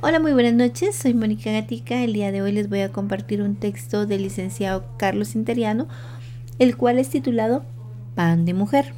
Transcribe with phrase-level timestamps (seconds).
[0.00, 0.96] Hola, muy buenas noches.
[0.96, 2.02] Soy Mónica Gatica.
[2.02, 5.88] El día de hoy les voy a compartir un texto del licenciado Carlos Interiano,
[6.58, 7.64] el cual es titulado
[8.14, 8.92] Pan de Mujer.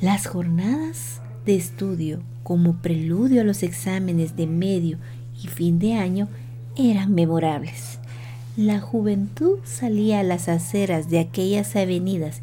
[0.00, 4.98] Las jornadas de estudio como preludio a los exámenes de medio
[5.42, 6.28] y fin de año
[6.76, 7.98] eran memorables.
[8.56, 12.40] La juventud salía a las aceras de aquellas avenidas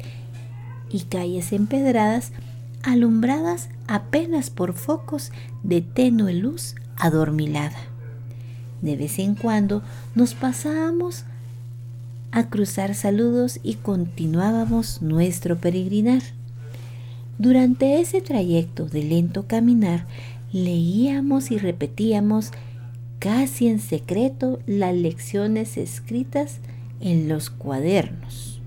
[0.90, 2.32] y calles empedradas
[2.82, 5.32] alumbradas apenas por focos
[5.62, 7.78] de tenue luz adormilada.
[8.82, 9.82] De vez en cuando
[10.14, 11.24] nos pasábamos
[12.30, 16.22] a cruzar saludos y continuábamos nuestro peregrinar.
[17.38, 20.06] Durante ese trayecto de lento caminar,
[20.52, 22.50] leíamos y repetíamos
[23.18, 26.58] casi en secreto las lecciones escritas
[27.00, 28.57] en los cuadernos.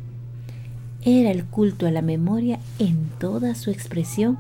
[1.04, 4.38] Era el culto a la memoria en toda su expresión,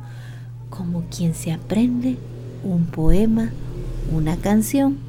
[0.69, 2.17] como quien se aprende
[2.63, 3.49] un poema,
[4.11, 4.99] una canción.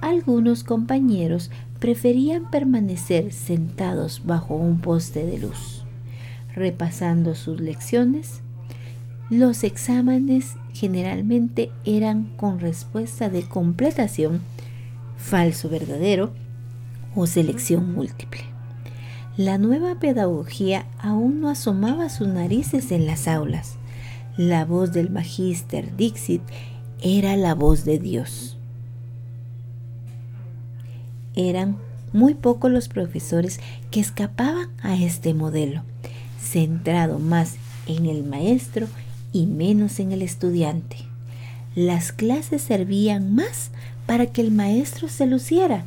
[0.00, 5.84] Algunos compañeros preferían permanecer sentados bajo un poste de luz,
[6.52, 8.40] repasando sus lecciones.
[9.30, 14.40] Los exámenes generalmente eran con respuesta de completación,
[15.16, 16.32] falso verdadero
[17.14, 18.57] o selección múltiple.
[19.38, 23.76] La nueva pedagogía aún no asomaba sus narices en las aulas.
[24.36, 26.42] La voz del magíster Dixit
[27.00, 28.56] era la voz de Dios.
[31.36, 31.76] Eran
[32.12, 33.60] muy pocos los profesores
[33.92, 35.82] que escapaban a este modelo,
[36.42, 38.88] centrado más en el maestro
[39.32, 40.96] y menos en el estudiante.
[41.76, 43.70] Las clases servían más
[44.04, 45.84] para que el maestro se luciera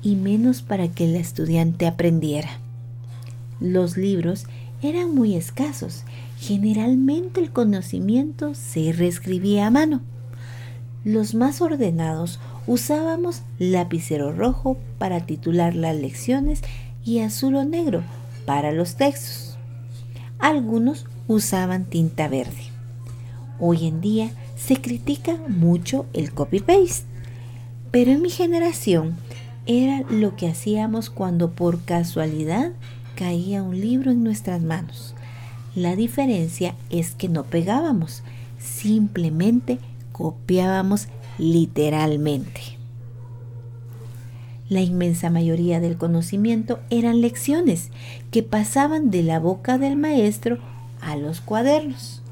[0.00, 2.50] y menos para que el estudiante aprendiera.
[3.60, 4.46] Los libros
[4.82, 6.04] eran muy escasos.
[6.38, 10.02] Generalmente el conocimiento se reescribía a mano.
[11.04, 16.62] Los más ordenados usábamos lapicero rojo para titular las lecciones
[17.04, 18.02] y azul o negro
[18.46, 19.58] para los textos.
[20.38, 22.70] Algunos usaban tinta verde.
[23.58, 27.06] Hoy en día se critica mucho el copy-paste,
[27.90, 29.16] pero en mi generación
[29.66, 32.72] era lo que hacíamos cuando por casualidad
[33.18, 35.16] caía un libro en nuestras manos.
[35.74, 38.22] La diferencia es que no pegábamos,
[38.60, 39.80] simplemente
[40.12, 42.60] copiábamos literalmente.
[44.68, 47.90] La inmensa mayoría del conocimiento eran lecciones
[48.30, 50.58] que pasaban de la boca del maestro
[51.00, 52.22] a los cuadernos.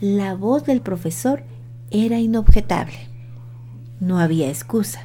[0.00, 1.42] La voz del profesor
[1.90, 2.96] era inobjetable.
[4.00, 5.02] No había excusa.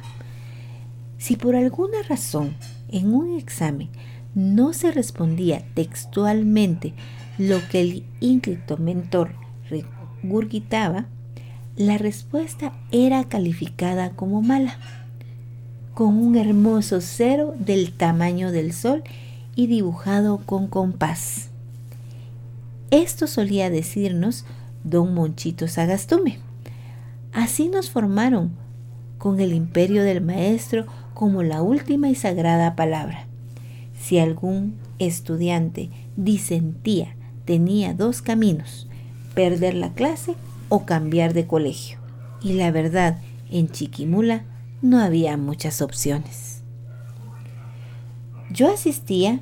[1.18, 2.56] Si por alguna razón
[2.88, 3.90] en un examen
[4.36, 6.92] no se respondía textualmente
[7.38, 9.30] lo que el ínclito mentor
[9.70, 11.06] regurgitaba,
[11.74, 14.78] la respuesta era calificada como mala,
[15.94, 19.02] con un hermoso cero del tamaño del sol
[19.54, 21.48] y dibujado con compás.
[22.90, 24.44] Esto solía decirnos
[24.84, 26.40] don Monchito Sagastume.
[27.32, 28.50] Así nos formaron
[29.16, 33.26] con el imperio del maestro como la última y sagrada palabra.
[34.06, 38.86] Si algún estudiante disentía, tenía dos caminos,
[39.34, 40.36] perder la clase
[40.68, 41.98] o cambiar de colegio.
[42.40, 43.18] Y la verdad,
[43.50, 44.44] en Chiquimula
[44.80, 46.62] no había muchas opciones.
[48.48, 49.40] Yo asistía,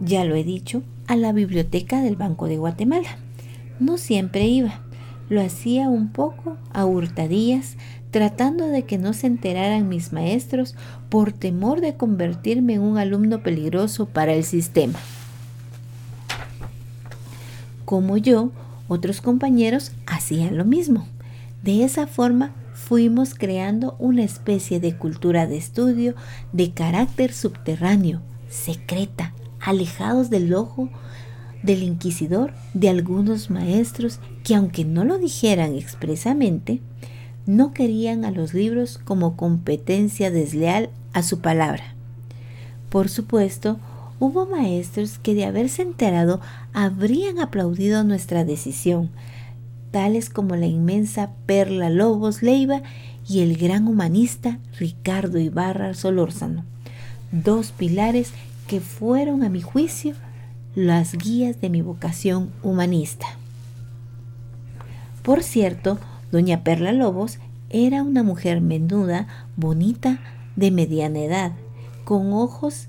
[0.00, 3.16] ya lo he dicho, a la biblioteca del Banco de Guatemala.
[3.80, 4.82] No siempre iba,
[5.28, 7.76] lo hacía un poco a hurtadillas,
[8.10, 10.74] tratando de que no se enteraran mis maestros
[11.08, 14.98] por temor de convertirme en un alumno peligroso para el sistema.
[17.84, 18.50] Como yo,
[18.88, 21.06] otros compañeros hacían lo mismo.
[21.62, 26.14] De esa forma fuimos creando una especie de cultura de estudio
[26.52, 30.88] de carácter subterráneo, secreta, alejados del ojo
[31.66, 36.80] del inquisidor de algunos maestros que aunque no lo dijeran expresamente,
[37.44, 41.94] no querían a los libros como competencia desleal a su palabra.
[42.88, 43.78] Por supuesto,
[44.20, 46.40] hubo maestros que de haberse enterado
[46.72, 49.10] habrían aplaudido nuestra decisión,
[49.90, 52.82] tales como la inmensa Perla Lobos Leiva
[53.28, 56.64] y el gran humanista Ricardo Ibarra Solórzano,
[57.32, 58.32] dos pilares
[58.68, 60.14] que fueron a mi juicio
[60.76, 63.26] las guías de mi vocación humanista.
[65.22, 65.98] Por cierto,
[66.30, 67.38] doña Perla Lobos
[67.70, 69.26] era una mujer menuda,
[69.56, 70.20] bonita,
[70.54, 71.52] de mediana edad,
[72.04, 72.88] con ojos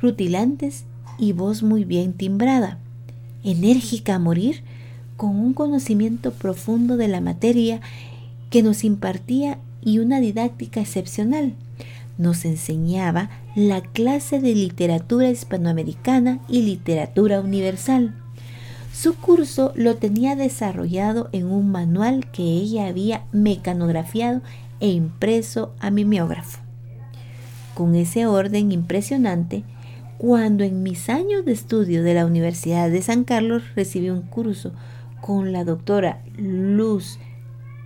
[0.00, 0.84] rutilantes
[1.18, 2.78] y voz muy bien timbrada,
[3.42, 4.62] enérgica a morir,
[5.16, 7.80] con un conocimiento profundo de la materia
[8.50, 11.54] que nos impartía y una didáctica excepcional.
[12.18, 18.14] Nos enseñaba la clase de literatura hispanoamericana y literatura universal.
[18.92, 24.42] Su curso lo tenía desarrollado en un manual que ella había mecanografiado
[24.80, 26.58] e impreso a mimeógrafo.
[27.74, 29.64] Con ese orden impresionante,
[30.18, 34.72] cuando en mis años de estudio de la Universidad de San Carlos recibí un curso
[35.20, 37.18] con la doctora Luz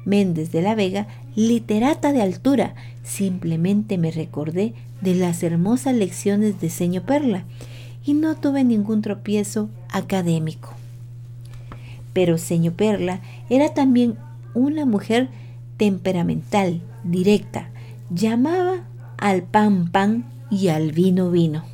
[0.07, 4.73] Méndez de la Vega, literata de altura, simplemente me recordé
[5.03, 7.45] de las hermosas lecciones de Seño Perla
[8.05, 10.73] y no tuve ningún tropiezo académico.
[12.13, 13.21] Pero Seño Perla
[13.51, 14.17] era también
[14.55, 15.29] una mujer
[15.77, 17.69] temperamental, directa,
[18.09, 18.85] llamaba
[19.19, 21.65] al pan pan y al vino vino.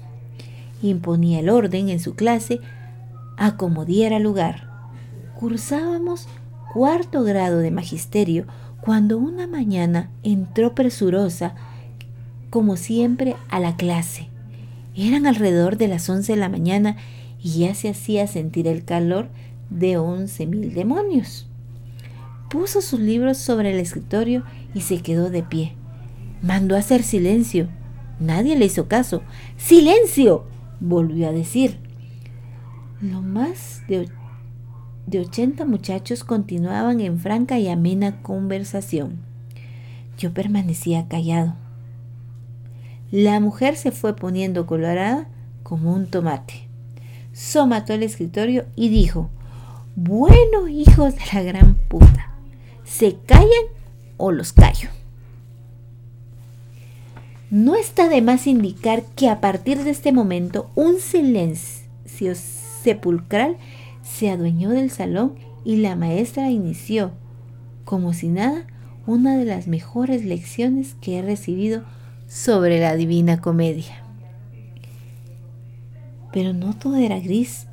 [0.83, 2.61] Imponía el orden en su clase
[3.37, 3.57] a
[4.19, 4.69] lugar.
[5.39, 6.29] Cursábamos
[6.73, 8.47] cuarto grado de magisterio
[8.81, 11.55] cuando una mañana entró presurosa,
[12.51, 14.29] como siempre, a la clase.
[14.97, 16.97] Eran alrededor de las once de la mañana
[17.43, 19.29] y ya se hacía sentir el calor
[19.69, 21.47] de once mil demonios.
[22.49, 24.43] Puso sus libros sobre el escritorio
[24.75, 25.75] y se quedó de pie.
[26.43, 27.69] Mandó hacer silencio.
[28.19, 29.23] Nadie le hizo caso.
[29.57, 30.45] ¡Silencio!
[30.81, 31.79] volvió a decir.
[33.01, 34.09] Lo más de
[35.07, 39.19] de 80 muchachos continuaban en franca y amena conversación.
[40.19, 41.55] Yo permanecía callado.
[43.11, 45.29] La mujer se fue poniendo colorada
[45.63, 46.69] como un tomate.
[47.33, 49.31] Somató el escritorio y dijo,
[49.97, 52.35] bueno, hijos de la gran puta,
[52.85, 53.67] ¿se callan
[54.17, 54.89] o los callo?
[57.51, 63.59] No está de más indicar que a partir de este momento un silencio sepulcral
[64.03, 65.35] se adueñó del salón
[65.65, 67.13] y la maestra inició,
[67.85, 68.67] como si nada,
[69.07, 71.83] una de las mejores lecciones que he recibido
[72.29, 74.03] sobre la divina comedia.
[76.33, 77.67] Pero no todo era gris.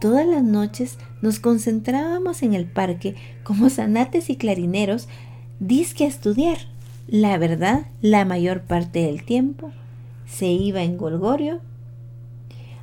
[0.00, 3.14] Todas las noches nos concentrábamos en el parque
[3.44, 5.08] como zanates y clarineros,
[5.60, 6.58] disque a estudiar.
[7.06, 9.70] La verdad, la mayor parte del tiempo
[10.26, 11.60] se iba en Golgorio.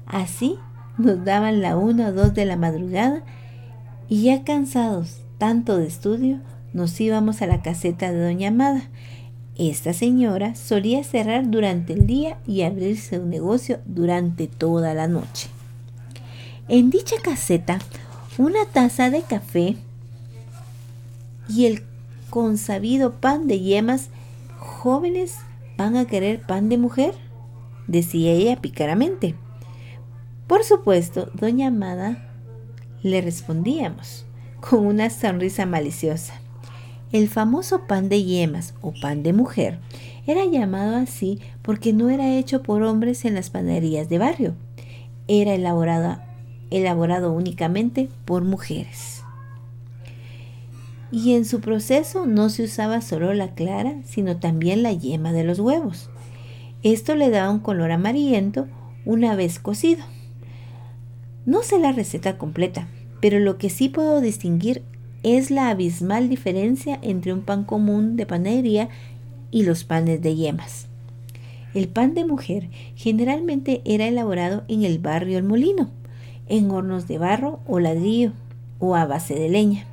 [0.06, 0.58] Así
[1.00, 3.24] nos daban la una o dos de la madrugada
[4.10, 6.40] y ya cansados tanto de estudio,
[6.74, 8.84] nos íbamos a la caseta de Doña Amada.
[9.58, 15.48] Esta señora solía cerrar durante el día y abrirse un negocio durante toda la noche.
[16.68, 17.80] En dicha caseta,
[18.38, 19.78] una taza de café
[21.48, 21.84] y el
[22.30, 24.10] consabido pan de yemas,
[24.58, 25.38] jóvenes
[25.78, 27.14] van a querer pan de mujer,
[27.88, 29.36] decía ella picaramente.
[30.50, 32.18] Por supuesto, doña Amada
[33.04, 34.26] le respondíamos
[34.60, 36.42] con una sonrisa maliciosa.
[37.12, 39.78] El famoso pan de yemas o pan de mujer
[40.26, 44.56] era llamado así porque no era hecho por hombres en las panaderías de barrio.
[45.28, 46.18] Era elaborado,
[46.72, 49.24] elaborado únicamente por mujeres.
[51.12, 55.44] Y en su proceso no se usaba solo la clara, sino también la yema de
[55.44, 56.10] los huevos.
[56.82, 58.68] Esto le daba un color amarillento
[59.06, 60.04] una vez cocido.
[61.46, 62.88] No sé la receta completa,
[63.22, 64.84] pero lo que sí puedo distinguir
[65.24, 68.90] es la abismal diferencia entre un pan común de panadería
[69.52, 70.88] y los panes de yemas.
[71.74, 75.90] El pan de mujer generalmente era elaborado en el barrio El Molino,
[76.48, 78.34] en hornos de barro o ladrillo
[78.80, 79.86] o a base de leña.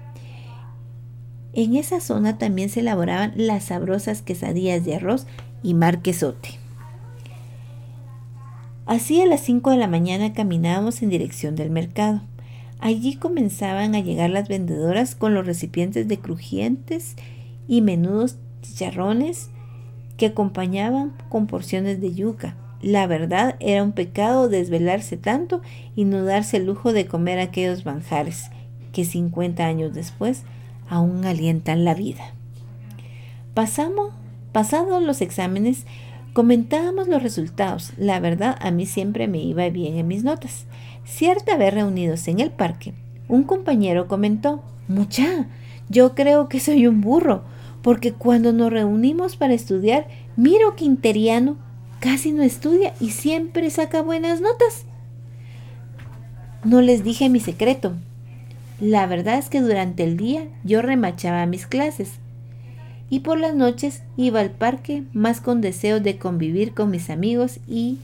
[1.53, 5.27] En esa zona también se elaboraban las sabrosas quesadillas de arroz
[5.63, 6.66] y marquesote.
[8.87, 12.21] Así a las 5 de la mañana caminábamos en dirección del mercado.
[12.79, 17.17] Allí comenzaban a llegar las vendedoras con los recipientes de crujientes
[17.67, 19.51] y menudos chicharrones
[20.17, 22.55] que acompañaban con porciones de yuca.
[22.81, 25.63] La verdad era un pecado desvelarse tanto
[25.97, 28.51] y no darse el lujo de comer aquellos manjares
[28.93, 30.45] que 50 años después
[30.89, 32.35] aún alientan la vida.
[33.53, 34.13] Pasamos,
[34.53, 35.87] pasados los exámenes,
[36.37, 37.95] Comentábamos los resultados.
[37.97, 40.67] La verdad, a mí siempre me iba bien en mis notas.
[41.07, 42.93] Cierta vez reunidos en el parque,
[43.27, 45.47] un compañero comentó, Mucha,
[45.89, 47.45] yo creo que soy un burro,
[47.81, 51.57] porque cuando nos reunimos para estudiar, miro que Interiano
[52.01, 54.85] casi no estudia y siempre saca buenas notas.
[56.65, 57.95] No les dije mi secreto.
[58.79, 62.19] La verdad es que durante el día yo remachaba mis clases
[63.09, 67.61] y por las noches iba al parque más con deseo de convivir con mis amigos
[67.69, 67.99] y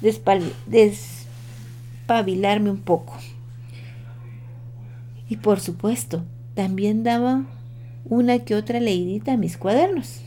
[0.00, 3.16] despabilarme un poco.
[5.28, 7.46] Y por supuesto, también daba
[8.04, 10.20] una que otra leidita a mis cuadernos.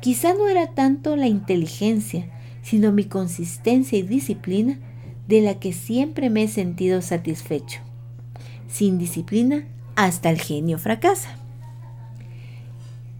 [0.00, 2.26] Quizá no era tanto la inteligencia,
[2.62, 4.78] sino mi consistencia y disciplina
[5.28, 7.80] de la que siempre me he sentido satisfecho.
[8.68, 9.64] Sin disciplina,
[9.96, 11.39] hasta el genio fracasa.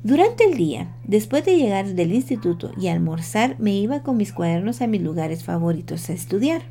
[0.02, 4.80] Durante el día, después de llegar del instituto y almorzar, me iba con mis cuadernos
[4.80, 6.62] a mis lugares favoritos a estudiar.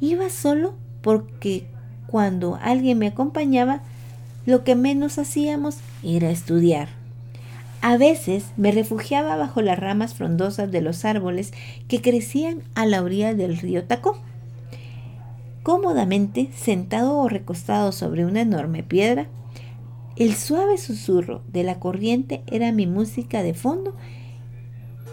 [0.00, 1.66] Iba solo porque
[2.06, 3.82] cuando alguien me acompañaba,
[4.46, 6.88] lo que menos hacíamos era estudiar.
[7.80, 11.52] A veces me refugiaba bajo las ramas frondosas de los árboles
[11.88, 14.18] que crecían a la orilla del río Tacó.
[15.64, 19.26] Cómodamente, sentado o recostado sobre una enorme piedra,
[20.22, 23.96] el suave susurro de la corriente era mi música de fondo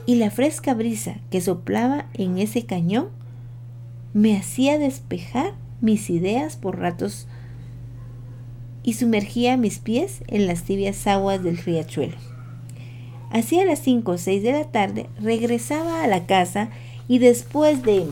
[0.06, 3.10] y la fresca brisa que soplaba en ese cañón
[4.14, 7.28] me hacía despejar mis ideas por ratos
[8.84, 12.18] y sumergía mis pies en las tibias aguas del riachuelo.
[13.32, 16.70] Hacia las 5 o 6 de la tarde regresaba a la casa
[17.08, 18.06] y después de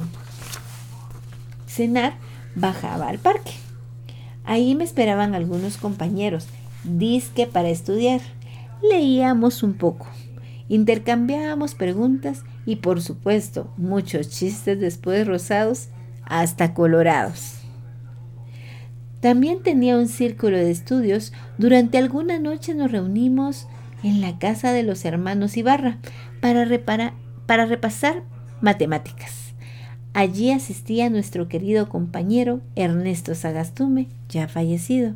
[1.67, 2.17] cenar
[2.55, 3.51] bajaba al parque.
[4.45, 6.47] Ahí me esperaban algunos compañeros,
[6.83, 8.21] disque para estudiar.
[8.81, 10.07] Leíamos un poco,
[10.69, 15.89] intercambiábamos preguntas y por supuesto muchos chistes después rosados
[16.23, 17.57] hasta colorados.
[19.19, 21.33] También tenía un círculo de estudios.
[21.57, 23.67] Durante alguna noche nos reunimos
[24.03, 25.97] en la casa de los hermanos Ibarra
[26.39, 26.67] para,
[27.47, 28.23] para repasar
[28.61, 29.53] matemáticas.
[30.13, 35.15] Allí asistía nuestro querido compañero Ernesto Sagastume, ya fallecido,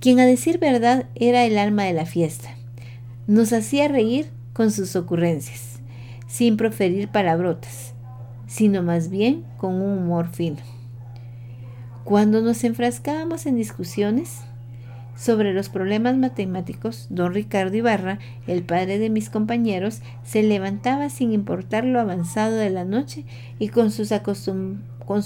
[0.00, 2.50] quien a decir verdad era el alma de la fiesta.
[3.26, 5.80] Nos hacía reír con sus ocurrencias,
[6.26, 7.94] sin proferir palabrotas,
[8.46, 10.58] sino más bien con un humor fino.
[12.04, 14.42] Cuando nos enfrascábamos en discusiones
[15.16, 21.32] sobre los problemas matemáticos, don Ricardo Ibarra, el padre de mis compañeros, se levantaba sin
[21.32, 23.24] importar lo avanzado de la noche
[23.58, 24.04] y con, su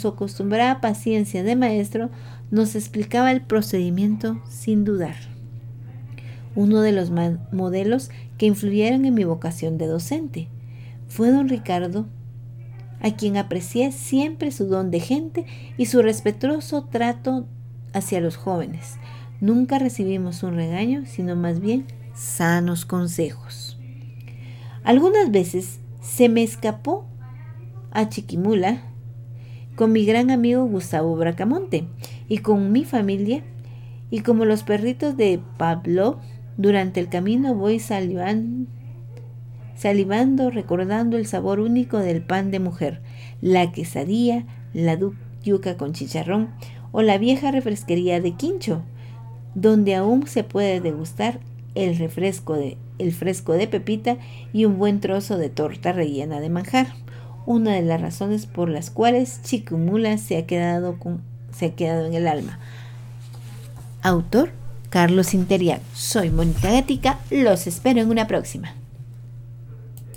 [0.08, 2.10] acostumbrada paciencia de maestro
[2.50, 5.16] nos explicaba el procedimiento sin dudar.
[6.54, 7.10] Uno de los
[7.52, 10.48] modelos que influyeron en mi vocación de docente
[11.08, 12.06] fue don Ricardo
[13.00, 17.46] a quien aprecié siempre su don de gente y su respetuoso trato
[17.92, 18.98] hacia los jóvenes.
[19.40, 23.78] Nunca recibimos un regaño, sino más bien sanos consejos.
[24.84, 27.06] Algunas veces se me escapó
[27.90, 28.82] a Chiquimula
[29.76, 31.86] con mi gran amigo Gustavo Bracamonte
[32.28, 33.42] y con mi familia
[34.10, 36.20] y como los perritos de Pablo,
[36.56, 38.66] durante el camino voy salivando
[40.50, 43.00] recordando el sabor único del pan de mujer,
[43.40, 44.44] la quesadilla,
[44.74, 44.98] la
[45.42, 46.50] yuca con chicharrón
[46.92, 48.82] o la vieja refresquería de Quincho,
[49.54, 51.40] donde aún se puede degustar
[51.74, 54.18] el refresco de el fresco de pepita
[54.52, 56.88] y un buen trozo de torta rellena de manjar,
[57.46, 62.06] una de las razones por las cuales Chicumula se ha quedado con, se ha quedado
[62.06, 62.58] en el alma.
[64.02, 64.50] Autor
[64.90, 65.82] Carlos Interiano.
[65.94, 68.74] Soy Mónica Gatica, los espero en una próxima.